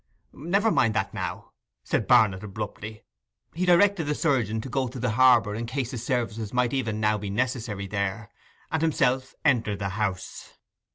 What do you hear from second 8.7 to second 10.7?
and himself entered the house.